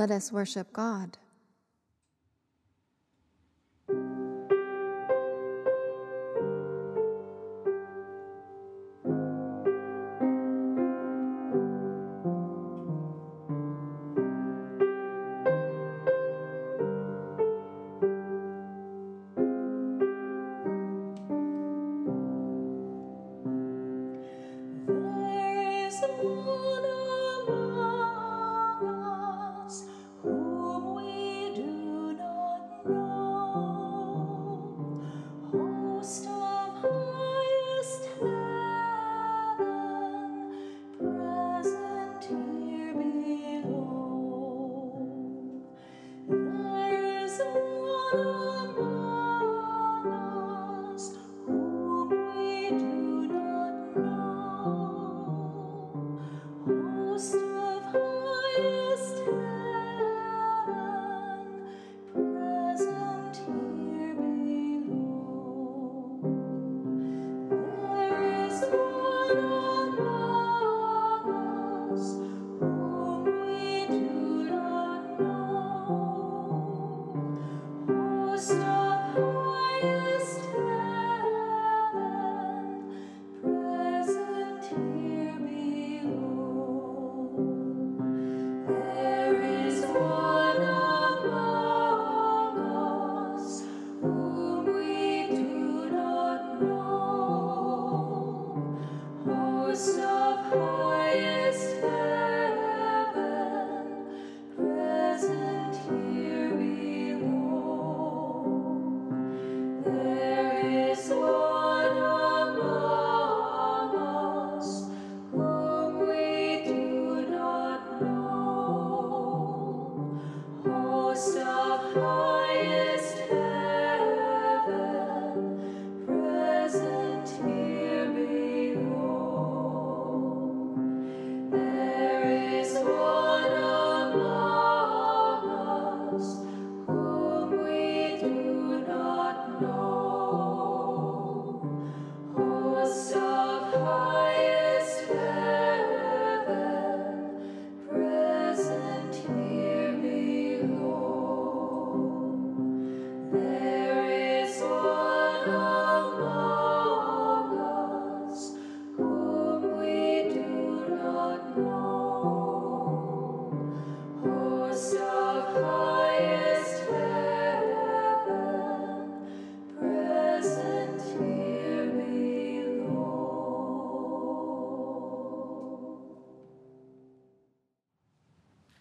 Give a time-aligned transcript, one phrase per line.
[0.00, 1.18] Let us worship God.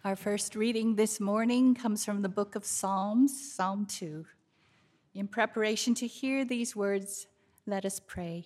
[0.06, 4.26] Our first reading this morning comes from the book of Psalms, Psalm 2.
[5.14, 7.28] In preparation to hear these words,
[7.66, 8.46] let us pray.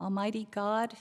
[0.00, 0.94] Almighty God,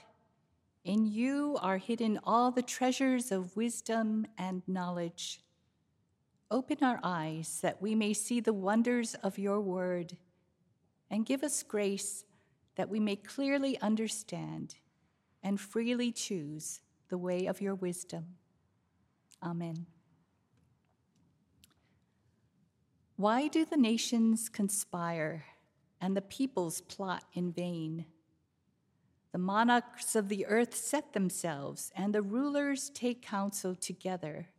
[0.84, 5.44] in you are hidden all the treasures of wisdom and knowledge.
[6.50, 10.18] Open our eyes that we may see the wonders of your word,
[11.12, 12.26] and give us grace
[12.78, 14.74] that we may clearly understand
[15.44, 16.80] and freely choose
[17.10, 18.36] the way of your wisdom.
[19.42, 19.86] Amen.
[23.16, 25.46] Why do the nations conspire
[26.02, 28.06] and the peoples plot in vain?
[29.32, 34.50] The monarchs of the earth set themselves, and the rulers take counsel together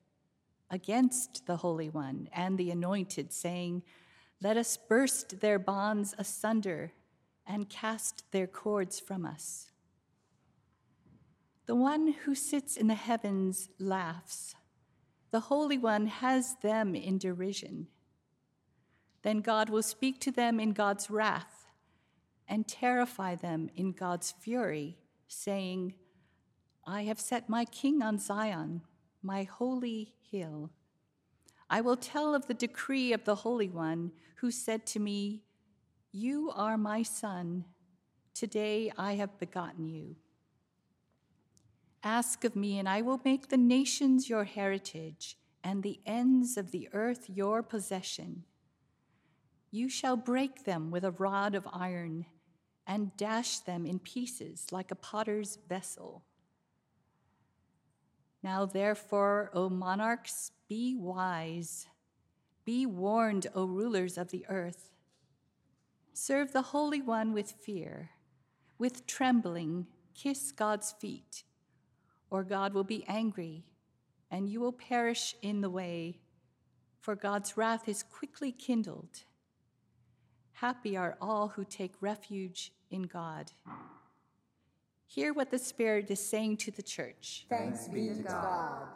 [0.70, 3.82] against the Holy One and the Anointed, saying,
[4.42, 6.92] Let us burst their bonds asunder
[7.46, 9.70] and cast their cords from us.
[11.66, 14.54] The one who sits in the heavens laughs.
[15.30, 17.88] The Holy One has them in derision.
[19.22, 21.66] Then God will speak to them in God's wrath
[22.46, 25.94] and terrify them in God's fury, saying,
[26.86, 28.82] I have set my king on Zion,
[29.22, 30.70] my holy hill.
[31.70, 35.42] I will tell of the decree of the Holy One, who said to me,
[36.12, 37.64] You are my son.
[38.34, 40.16] Today I have begotten you.
[42.04, 46.70] Ask of me, and I will make the nations your heritage, and the ends of
[46.70, 48.44] the earth your possession.
[49.70, 52.26] You shall break them with a rod of iron,
[52.86, 56.24] and dash them in pieces like a potter's vessel.
[58.42, 61.86] Now, therefore, O monarchs, be wise.
[62.66, 64.90] Be warned, O rulers of the earth.
[66.12, 68.10] Serve the Holy One with fear.
[68.78, 71.44] With trembling, kiss God's feet,
[72.34, 73.62] or God will be angry
[74.28, 76.18] and you will perish in the way,
[77.00, 79.22] for God's wrath is quickly kindled.
[80.54, 83.52] Happy are all who take refuge in God.
[85.06, 87.46] Hear what the Spirit is saying to the church.
[87.48, 88.88] Thanks be to God.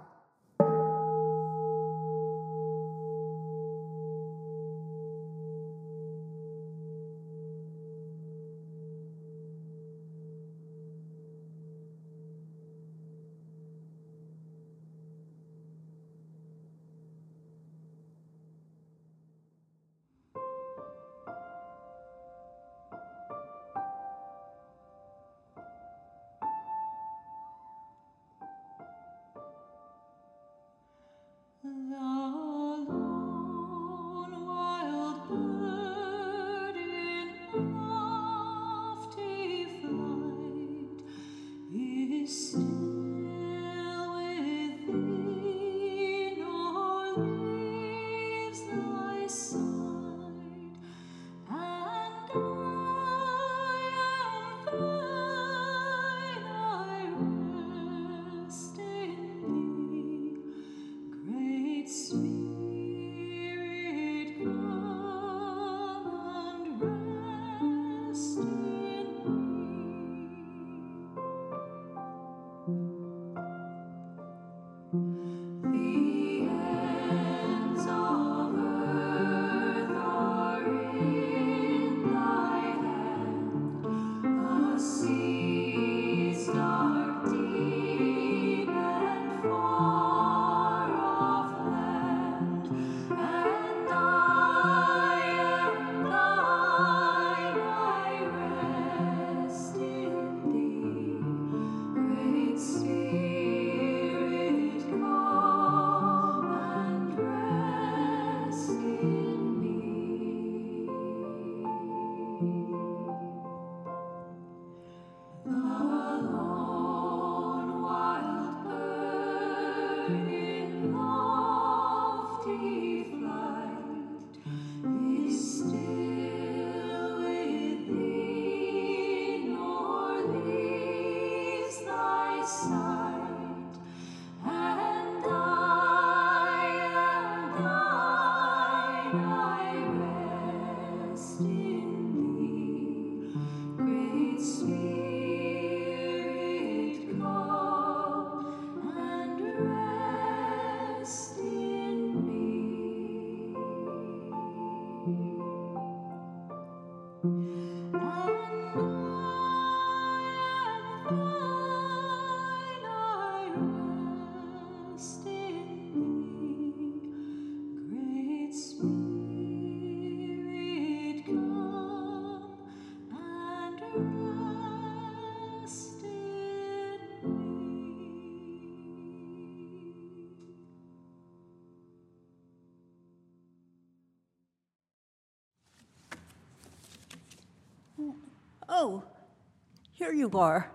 [190.18, 190.72] You are.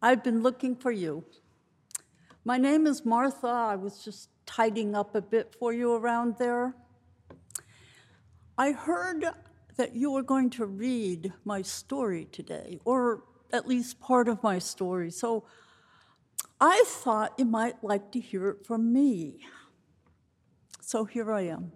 [0.00, 1.24] I've been looking for you.
[2.44, 3.46] My name is Martha.
[3.46, 6.74] I was just tidying up a bit for you around there.
[8.56, 9.26] I heard
[9.76, 14.58] that you were going to read my story today, or at least part of my
[14.58, 15.10] story.
[15.10, 15.44] So
[16.58, 19.40] I thought you might like to hear it from me.
[20.80, 21.72] So here I am.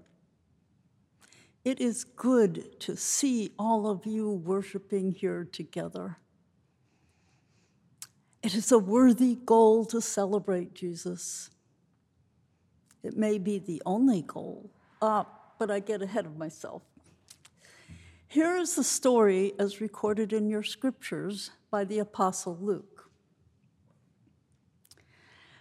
[1.64, 6.16] It is good to see all of you worshiping here together.
[8.42, 11.50] It is a worthy goal to celebrate Jesus.
[13.02, 14.70] It may be the only goal,
[15.02, 15.24] uh,
[15.58, 16.82] but I get ahead of myself.
[18.28, 23.10] Here is the story as recorded in your scriptures by the Apostle Luke.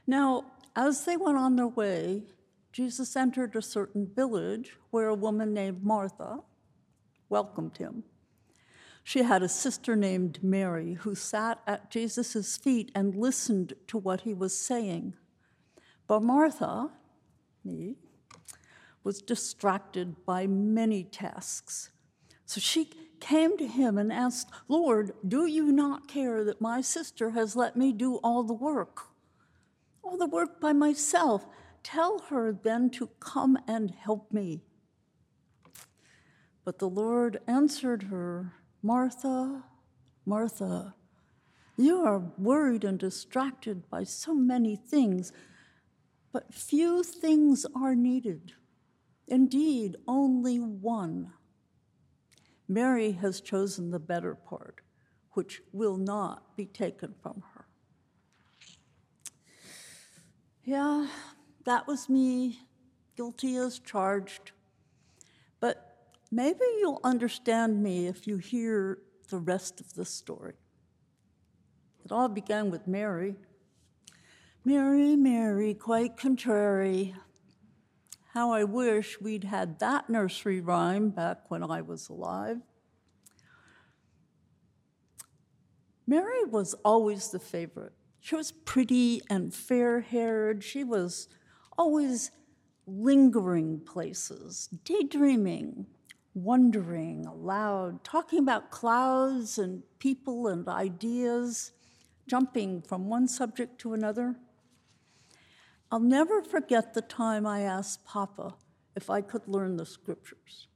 [0.06, 0.46] Now,
[0.76, 2.24] as they went on their way,
[2.72, 6.40] Jesus entered a certain village where a woman named Martha
[7.28, 8.04] welcomed him.
[9.10, 14.22] She had a sister named Mary who sat at Jesus' feet and listened to what
[14.22, 15.16] he was saying.
[16.06, 16.92] But Martha,
[17.66, 17.96] me,
[19.04, 21.90] was distracted by many tasks.
[22.46, 27.32] So she came to him and asked, Lord, do you not care that my sister
[27.32, 29.08] has let me do all the work?
[30.04, 31.48] All the work by myself.
[31.82, 34.62] Tell her then to come and help me.
[36.64, 39.64] But the Lord answered her, Martha,
[40.26, 40.96] Martha,
[41.78, 45.32] you are worried and distracted by so many things,
[46.32, 48.54] But few things are needed.
[49.28, 51.34] Indeed, only one.
[52.68, 54.82] Mary has chosen the better part,
[55.32, 57.66] which will not be taken from her.
[60.64, 61.08] Yeah,
[61.66, 62.60] that was me,
[63.16, 64.52] guilty as charged.
[65.60, 65.89] But
[66.32, 70.54] maybe you'll understand me if you hear the rest of the story.
[72.06, 73.36] It all began with Mary.
[74.66, 77.16] Mary, Mary, quite contrary.
[78.34, 82.58] How I wish we'd had that nursery rhyme back when I was alive.
[86.06, 87.94] Mary was always the favorite.
[88.20, 90.64] She was pretty and fair haired.
[90.64, 91.28] She was
[91.78, 92.32] always
[92.88, 95.86] lingering places, daydreaming,
[96.44, 101.72] wondering aloud, talking about clouds and people and ideas,
[102.28, 104.36] jumping from one subject to another.
[105.92, 108.56] I'll never forget the time I asked Papa
[108.96, 110.68] if I could learn the scriptures.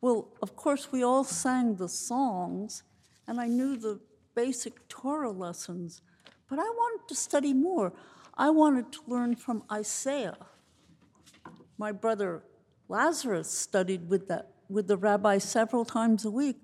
[0.00, 2.82] Well, of course, we all sang the songs,
[3.26, 4.00] and I knew the
[4.34, 6.02] basic Torah lessons,
[6.48, 7.92] but I wanted to study more.
[8.38, 10.36] I wanted to learn from Isaiah.
[11.78, 12.44] My brother
[12.88, 16.56] Lazarus studied with, that, with the rabbi several times a week,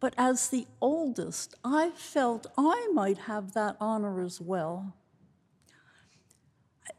[0.00, 4.96] but as the oldest, I felt I might have that honor as well.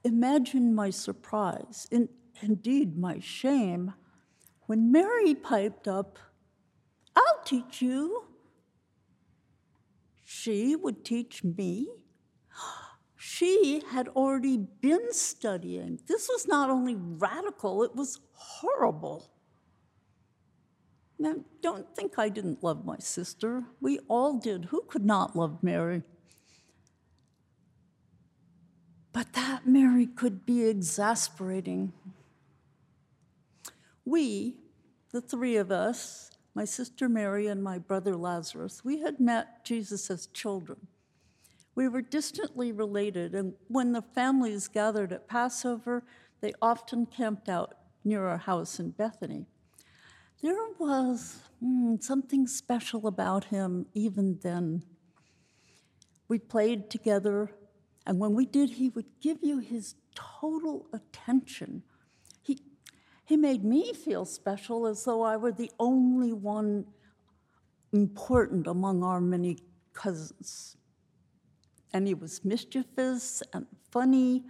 [0.03, 2.09] Imagine my surprise, in,
[2.41, 3.93] indeed my shame,
[4.67, 6.19] when Mary piped up,
[7.15, 8.25] I'll teach you.
[10.23, 11.87] She would teach me.
[13.15, 15.99] She had already been studying.
[16.07, 19.31] This was not only radical, it was horrible.
[21.21, 23.65] Now, don't think I didn't love my sister.
[23.81, 24.65] We all did.
[24.65, 26.01] Who could not love Mary?
[29.11, 31.91] But that Mary could be exasperating.
[34.05, 34.55] We,
[35.11, 40.09] the three of us, my sister Mary and my brother Lazarus, we had met Jesus
[40.09, 40.87] as children.
[41.75, 46.03] We were distantly related, and when the families gathered at Passover,
[46.39, 49.47] they often camped out near our house in Bethany.
[50.41, 54.83] There was mm, something special about him even then.
[56.29, 57.51] We played together,
[58.05, 61.83] and when we did, he would give you his total attention.
[62.41, 62.59] He,
[63.25, 66.85] he made me feel special as though I were the only one
[67.91, 69.57] important among our many
[69.93, 70.77] cousins.
[71.91, 74.45] And he was mischievous and funny.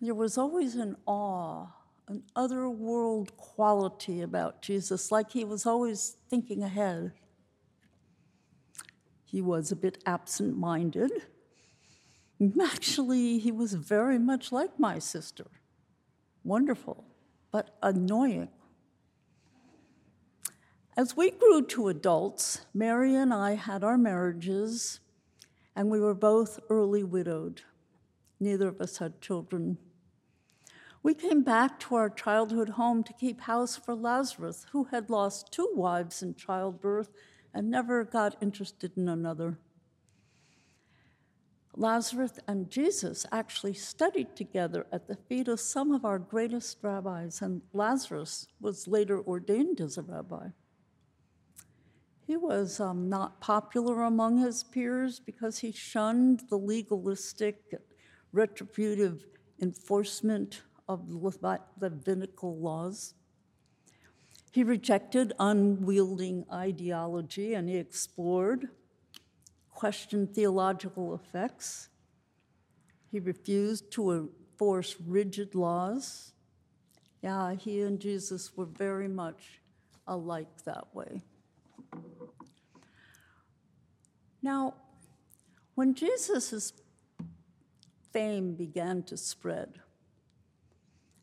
[0.00, 1.66] There was always an awe,
[2.10, 7.12] an otherworld quality about Jesus, like he was always thinking ahead.
[9.24, 11.12] He was a bit absent minded.
[12.60, 15.46] Actually, he was very much like my sister.
[16.42, 17.04] Wonderful,
[17.52, 18.48] but annoying.
[20.96, 24.98] As we grew to adults, Mary and I had our marriages,
[25.76, 27.62] and we were both early widowed.
[28.40, 29.78] Neither of us had children.
[31.02, 35.50] We came back to our childhood home to keep house for Lazarus, who had lost
[35.50, 37.10] two wives in childbirth
[37.54, 39.58] and never got interested in another.
[41.74, 47.40] Lazarus and Jesus actually studied together at the feet of some of our greatest rabbis,
[47.40, 50.48] and Lazarus was later ordained as a rabbi.
[52.26, 57.74] He was um, not popular among his peers because he shunned the legalistic,
[58.32, 59.24] retributive
[59.62, 63.14] enforcement of the Levitical laws.
[64.50, 68.70] He rejected unwielding ideology and he explored
[69.72, 71.88] questioned theological effects.
[73.12, 76.32] He refused to enforce rigid laws.
[77.22, 79.60] Yeah, he and Jesus were very much
[80.08, 81.22] alike that way.
[84.42, 84.74] Now,
[85.76, 86.72] when Jesus'
[88.12, 89.80] fame began to spread,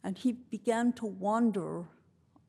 [0.07, 1.83] and he began to wander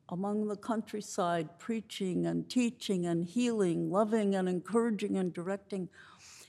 [0.07, 5.89] among the countryside, preaching and teaching and healing, loving and encouraging and directing.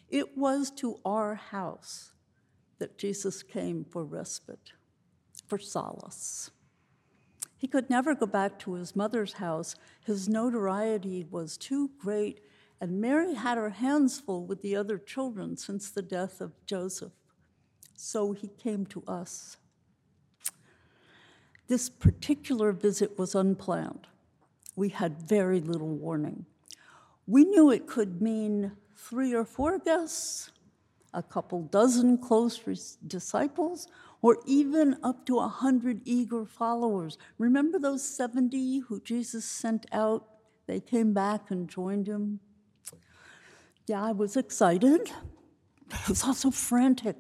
[0.09, 2.13] It was to our house
[2.79, 4.71] that Jesus came for respite,
[5.49, 6.53] for solace.
[7.59, 9.75] He could never go back to his mother's house.
[10.07, 12.39] His notoriety was too great,
[12.81, 17.15] and Mary had her hands full with the other children since the death of Joseph.
[17.97, 19.57] So he came to us.
[21.71, 24.09] This particular visit was unplanned.
[24.75, 26.47] We had very little warning.
[27.29, 30.51] We knew it could mean three or four guests,
[31.15, 32.59] a couple dozen close
[33.07, 33.87] disciples,
[34.21, 37.19] or even up to a 100 eager followers.
[37.39, 40.27] Remember those 70 who Jesus sent out?
[40.67, 42.41] They came back and joined him.
[43.87, 45.13] Yeah, I was excited,
[45.89, 47.19] but I was also frantic.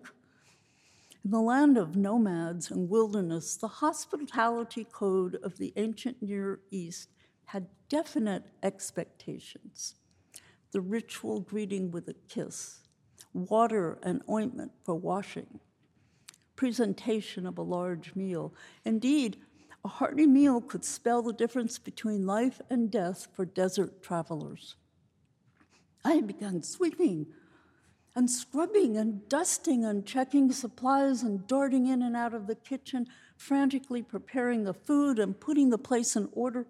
[1.23, 7.11] In the land of nomads and wilderness, the hospitality code of the ancient Near East
[7.47, 9.97] had definite expectations.
[10.73, 12.81] The ritual greeting with a kiss,
[13.35, 15.61] water and ointment for washing,
[16.57, 18.55] presentation of a large meal.
[18.87, 19.37] Indeed,
[19.85, 24.77] a hearty meal could spell the difference between life and death for desert travelers.
[26.03, 27.27] I began sweeping
[28.15, 33.07] and scrubbing and dusting and checking supplies and darting in and out of the kitchen,
[33.37, 36.67] frantically preparing the food and putting the place in order.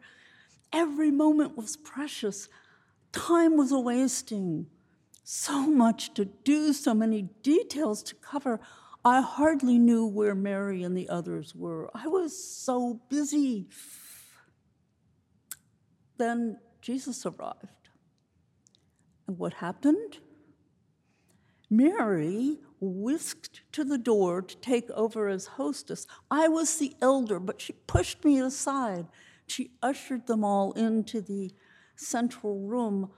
[0.72, 2.48] Every moment was precious.
[3.12, 4.66] Time was a wasting.
[5.24, 8.60] So much to do, so many details to cover.
[9.04, 11.90] I hardly knew where Mary and the others were.
[11.94, 13.66] I was so busy.
[16.18, 17.88] Then Jesus arrived.
[19.26, 20.18] And what happened?
[21.70, 26.06] Mary whisked to the door to take over as hostess.
[26.30, 29.06] I was the elder, but she pushed me aside.
[29.46, 31.52] She ushered them all into the
[31.94, 33.10] central room.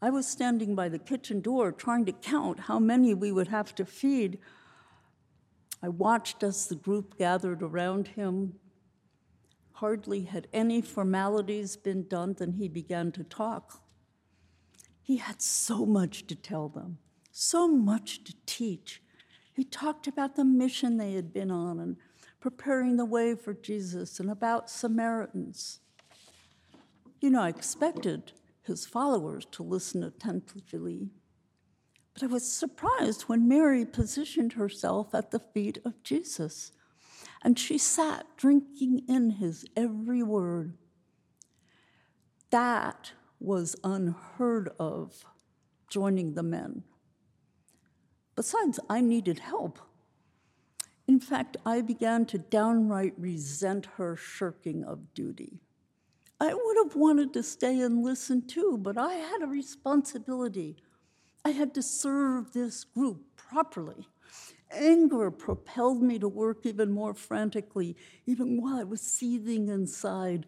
[0.00, 3.74] I was standing by the kitchen door trying to count how many we would have
[3.76, 4.38] to feed.
[5.82, 8.54] I watched as the group gathered around him.
[9.72, 13.82] Hardly had any formalities been done than he began to talk.
[15.08, 16.98] He had so much to tell them,
[17.32, 19.02] so much to teach.
[19.54, 21.96] He talked about the mission they had been on and
[22.40, 25.80] preparing the way for Jesus and about Samaritans.
[27.22, 31.08] You know, I expected his followers to listen attentively,
[32.12, 36.72] but I was surprised when Mary positioned herself at the feet of Jesus
[37.42, 40.76] and she sat drinking in his every word.
[42.50, 45.24] That was unheard of
[45.88, 46.84] joining the men.
[48.34, 49.78] Besides, I needed help.
[51.06, 55.60] In fact, I began to downright resent her shirking of duty.
[56.40, 60.76] I would have wanted to stay and listen too, but I had a responsibility.
[61.44, 64.06] I had to serve this group properly.
[64.70, 67.96] Anger propelled me to work even more frantically,
[68.26, 70.46] even while I was seething inside.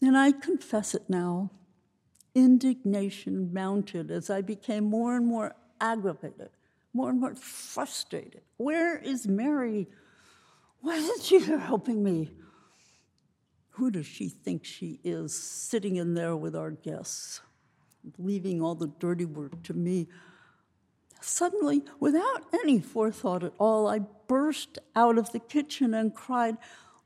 [0.00, 1.50] And I confess it now.
[2.34, 6.50] Indignation mounted as I became more and more aggravated,
[6.92, 8.42] more and more frustrated.
[8.56, 9.88] Where is Mary?
[10.80, 12.30] Why isn't she here helping me?
[13.70, 17.40] Who does she think she is sitting in there with our guests,
[18.18, 20.08] leaving all the dirty work to me?
[21.22, 26.56] Suddenly, without any forethought at all, I burst out of the kitchen and cried,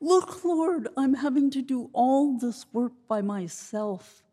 [0.01, 4.24] Look, Lord, I'm having to do all this work by myself.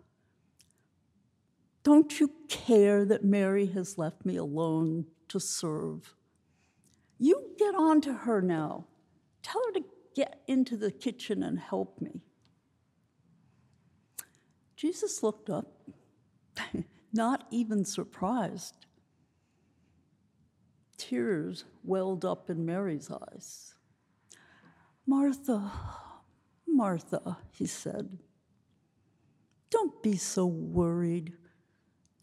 [1.84, 6.16] Don't you care that Mary has left me alone to serve?
[7.18, 8.86] You get on to her now.
[9.42, 12.22] Tell her to get into the kitchen and help me.
[14.76, 15.72] Jesus looked up,
[17.14, 18.86] not even surprised.
[20.98, 23.76] Tears welled up in Mary's eyes.
[25.06, 25.72] Martha,
[26.68, 28.20] Martha, he said,
[29.72, 31.34] don't be so worried.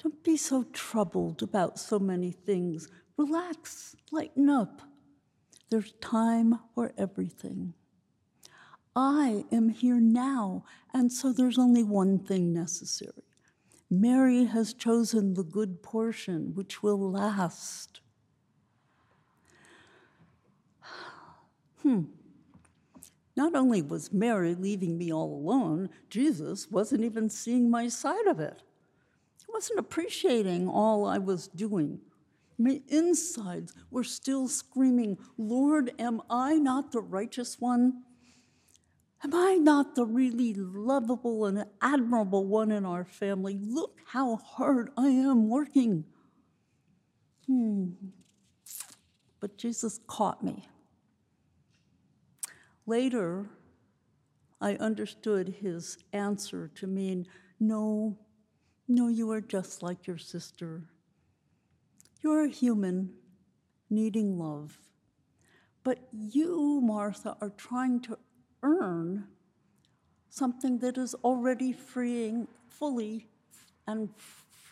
[0.02, 2.88] Don't be so troubled about so many things.
[3.16, 4.82] Relax, lighten up.
[5.70, 7.74] There's time for everything.
[8.94, 13.24] I am here now, and so there's only one thing necessary.
[13.90, 18.00] Mary has chosen the good portion, which will last.
[21.82, 22.02] Hmm.
[23.36, 28.40] Not only was Mary leaving me all alone, Jesus wasn't even seeing my side of
[28.40, 28.62] it.
[29.48, 32.00] He wasn't appreciating all I was doing.
[32.58, 38.02] My insides were still screaming, Lord, am I not the righteous one?
[39.24, 43.58] Am I not the really lovable and admirable one in our family?
[43.60, 46.04] Look how hard I am working.
[47.46, 47.92] Hmm.
[49.40, 50.68] But Jesus caught me.
[52.86, 53.46] Later,
[54.60, 57.26] I understood his answer to mean
[57.58, 58.18] no,
[58.88, 60.82] no, you are just like your sister.
[62.22, 63.12] You're a human
[63.90, 64.78] needing love.
[65.84, 68.18] But you, Martha, are trying to
[68.62, 69.26] earn
[70.30, 73.28] something that is already freeing fully
[73.86, 74.08] and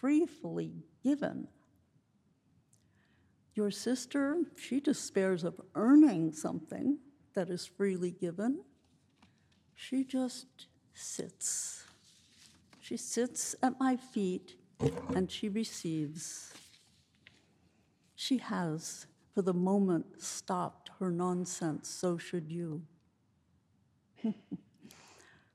[0.01, 1.49] freely given.
[3.55, 6.99] Your sister, she despairs of earning something
[7.35, 8.61] that is freely given.
[9.75, 11.86] She just sits.
[12.87, 14.55] She sits at my feet
[15.13, 16.55] and she receives.
[18.15, 21.89] She has, for the moment, stopped her nonsense.
[21.89, 22.83] So should you.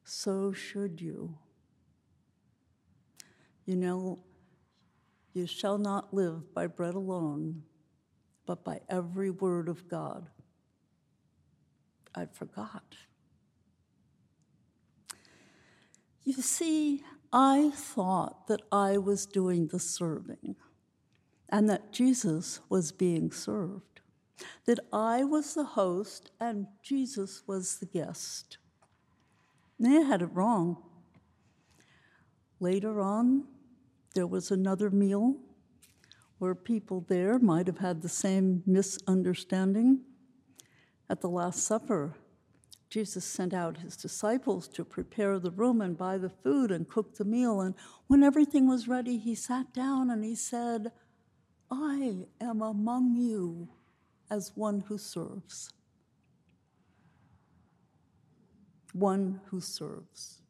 [0.03, 1.37] so should you.
[3.65, 4.19] You know,
[5.31, 7.63] you shall not live by bread alone,
[8.45, 10.27] but by every word of God.
[12.13, 12.97] I forgot.
[16.25, 20.55] You see, I thought that I was doing the serving
[21.49, 24.01] and that Jesus was being served,
[24.65, 28.57] that I was the host and Jesus was the guest.
[29.79, 30.77] They had it wrong.
[32.59, 33.45] Later on,
[34.13, 35.37] there was another meal
[36.37, 40.01] where people there might have had the same misunderstanding.
[41.09, 42.15] At the Last Supper,
[42.91, 47.15] Jesus sent out his disciples to prepare the room and buy the food and cook
[47.15, 47.61] the meal.
[47.61, 47.73] And
[48.07, 50.91] when everything was ready, he sat down and he said,
[51.71, 53.69] I am among you
[54.29, 55.71] as one who serves.
[58.91, 60.41] One who serves.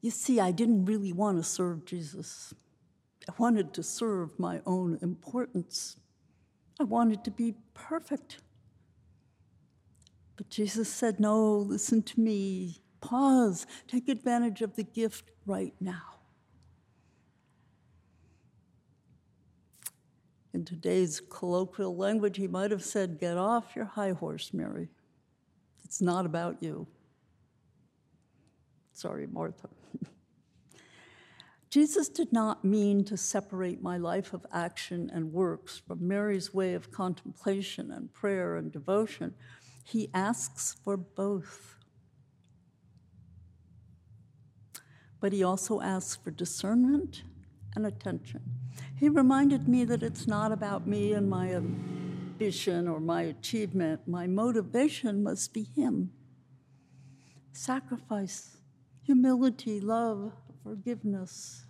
[0.00, 2.52] You see, I didn't really want to serve Jesus.
[3.28, 5.98] I wanted to serve my own importance.
[6.80, 8.38] I wanted to be perfect.
[10.38, 12.80] But Jesus said, No, listen to me.
[13.00, 13.66] Pause.
[13.88, 16.14] Take advantage of the gift right now.
[20.54, 24.88] In today's colloquial language, he might have said, Get off your high horse, Mary.
[25.84, 26.86] It's not about you.
[28.92, 29.68] Sorry, Martha.
[31.70, 36.74] Jesus did not mean to separate my life of action and works from Mary's way
[36.74, 39.34] of contemplation and prayer and devotion.
[39.88, 41.78] He asks for both.
[45.18, 47.22] But he also asks for discernment
[47.74, 48.42] and attention.
[48.96, 54.06] He reminded me that it's not about me and my ambition or my achievement.
[54.06, 56.12] My motivation must be him.
[57.52, 58.58] Sacrifice,
[59.02, 61.64] humility, love, forgiveness.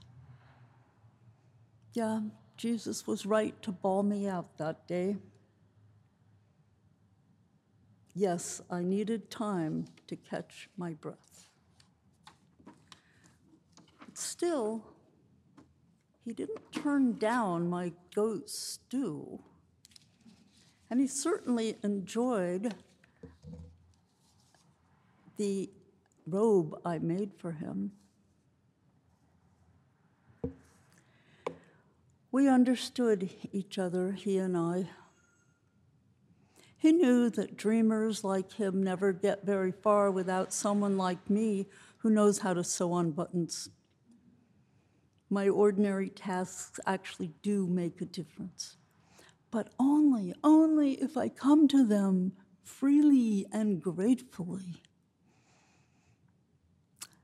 [1.92, 2.22] Yeah,
[2.56, 5.18] Jesus was right to bawl me out that day.
[8.14, 11.46] Yes, I needed time to catch my breath.
[14.00, 14.84] But still,
[16.24, 19.40] he didn't turn down my goat stew.
[20.90, 22.74] And he certainly enjoyed
[25.36, 25.70] the
[26.26, 27.92] robe I made for him.
[32.30, 34.90] We understood each other, he and I.
[36.80, 41.66] He knew that dreamers like him never get very far without someone like me
[41.98, 43.68] who knows how to sew on buttons.
[45.28, 48.76] My ordinary tasks actually do make a difference,
[49.50, 54.82] but only, only if I come to them freely and gratefully.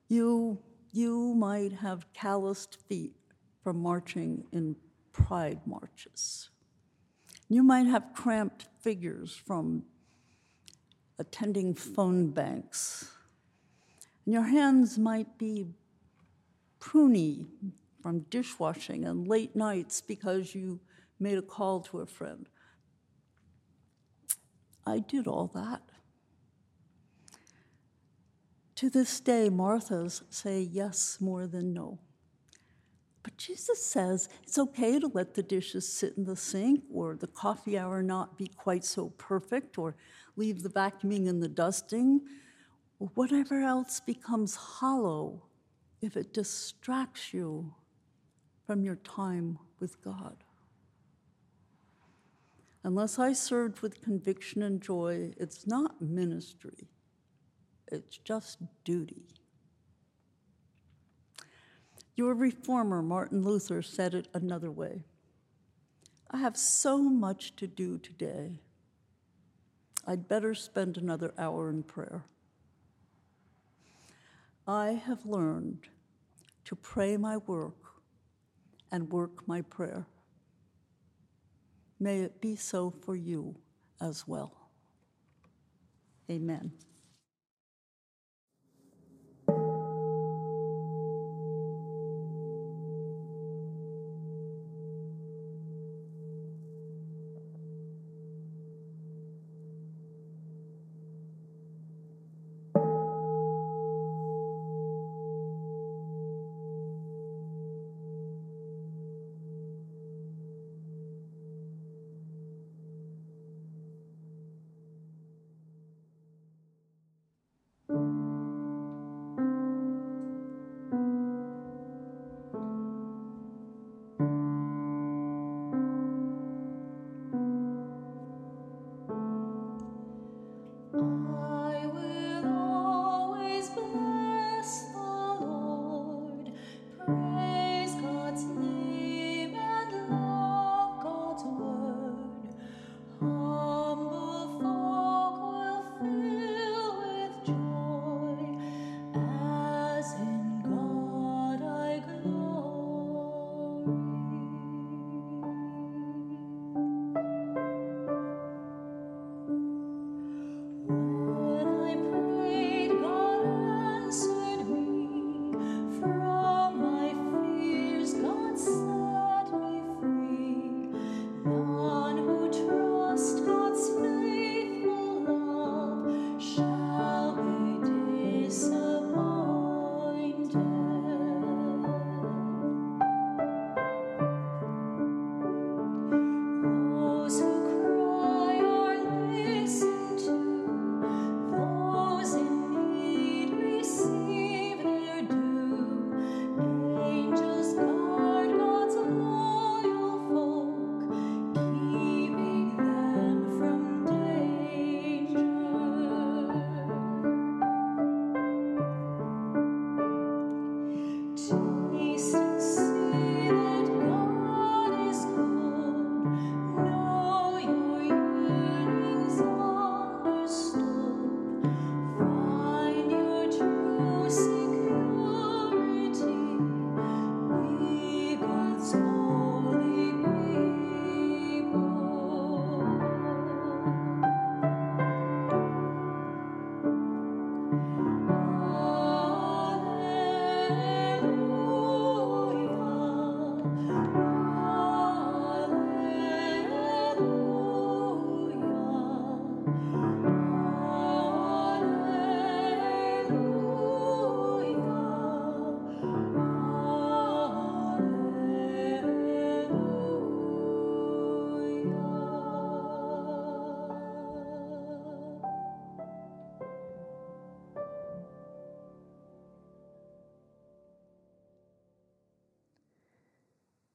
[0.09, 0.59] You,
[0.91, 3.15] you might have calloused feet
[3.63, 4.75] from marching in
[5.13, 6.51] pride marches.
[7.55, 9.85] You might have cramped figures from
[11.21, 13.13] attending phone banks.
[14.25, 15.67] And your hands might be
[16.81, 17.47] pruny
[18.03, 20.81] from dishwashing and late nights because you
[21.21, 22.49] made a call to a friend.
[24.85, 25.83] I did all that.
[28.75, 32.01] To this day, Marthas say yes more than no.
[33.25, 37.27] But Jesus says it's okay to let the dishes sit in the sink or the
[37.27, 39.97] coffee hour not be quite so perfect or
[40.37, 42.21] leave the vacuuming and the dusting
[43.01, 45.43] or whatever else becomes hollow
[46.03, 47.75] if it distracts you
[48.67, 50.45] from your time with God.
[52.83, 56.89] Unless I served with conviction and joy, it's not ministry,
[57.91, 59.25] it's just duty.
[62.17, 65.05] Your reformer, Martin Luther, said it another way
[66.31, 68.59] I have so much to do today.
[70.07, 72.25] I'd better spend another hour in prayer.
[74.67, 75.89] I have learned
[76.65, 77.77] to pray my work
[78.91, 80.07] and work my prayer.
[82.01, 83.55] May it be so for you
[84.01, 84.71] as well.
[86.31, 86.73] Amen.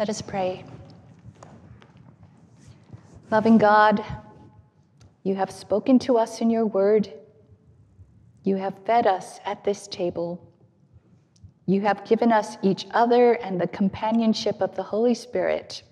[0.00, 0.64] Let us pray.
[3.30, 4.02] Loving God,
[5.24, 7.12] you have spoken to us in your word.
[8.42, 10.42] You have fed us at this table.
[11.66, 15.82] You have given us each other and the companionship of the Holy Spirit.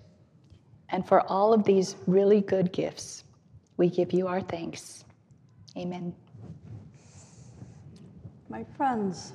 [0.89, 3.25] And for all of these really good gifts,
[3.77, 5.05] we give you our thanks.
[5.77, 6.15] Amen.
[8.49, 9.33] My friends,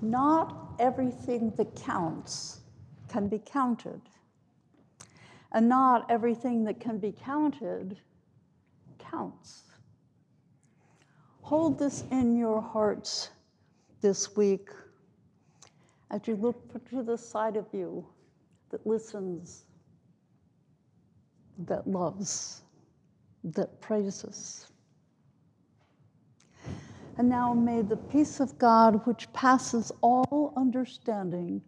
[0.00, 2.61] not everything that counts
[3.12, 4.00] can be counted.
[5.52, 7.98] And not everything that can be counted
[8.98, 9.64] counts.
[11.42, 13.30] Hold this in your hearts
[14.00, 14.70] this week
[16.10, 16.56] as you look
[16.88, 18.06] to the side of you
[18.70, 19.64] that listens,
[21.66, 22.62] that loves,
[23.44, 24.68] that praises.
[27.18, 31.60] And now may the peace of God, which passes all understanding,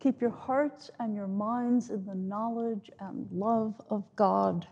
[0.00, 4.66] keep your hearts and your minds in the knowledge and love of God.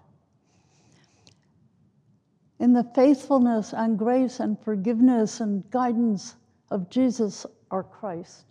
[2.59, 6.35] In the faithfulness and grace and forgiveness and guidance
[6.71, 8.45] of Jesus our Christ.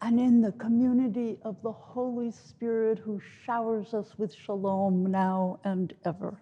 [0.00, 5.94] And in the community of the Holy Spirit who showers us with shalom now and
[6.04, 6.40] ever.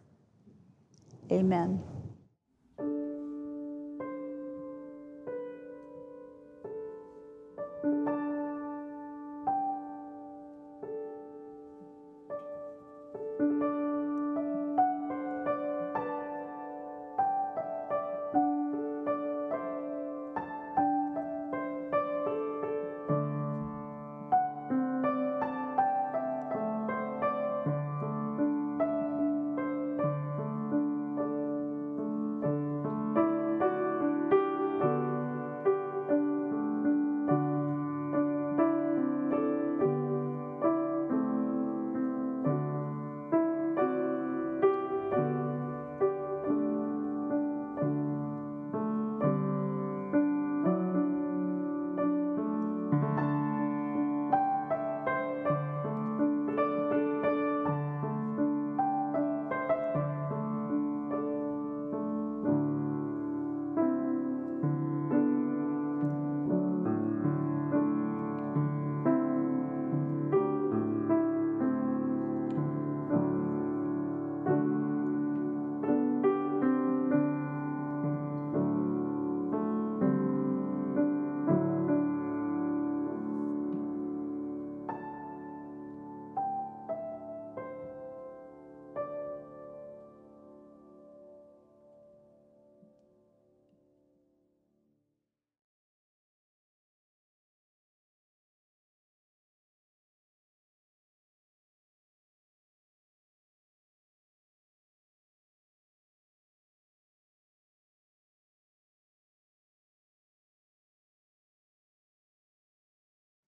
[1.30, 1.82] Amen.